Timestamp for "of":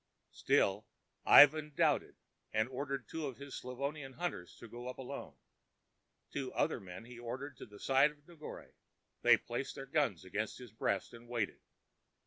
3.27-3.37, 8.09-8.25